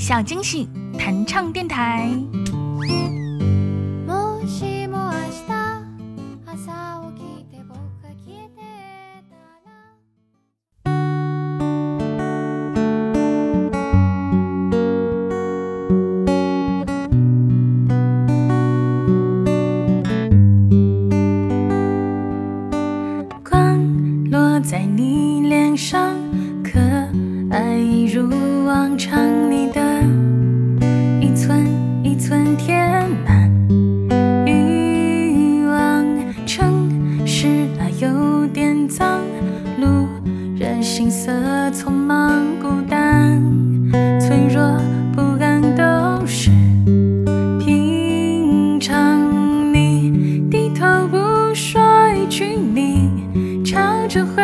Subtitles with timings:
[0.00, 2.08] 小惊喜弹唱电台。
[4.06, 5.12] もしも明
[5.46, 5.52] 日
[6.46, 8.60] 朝起きて僕が消えて
[9.28, 9.68] たら
[23.42, 25.98] 光落在你脸上，
[26.62, 26.78] 可
[27.50, 28.30] 爱一如
[28.66, 29.49] 往常。
[38.91, 39.21] 脏，
[39.79, 40.05] 路
[40.57, 41.31] 人行色
[41.71, 43.41] 匆忙孤单，
[44.19, 44.77] 脆弱
[45.15, 46.51] 不安都是
[47.57, 49.73] 平常。
[49.73, 51.17] 你低头不
[51.55, 51.81] 说
[52.13, 54.43] 一句，你朝着灰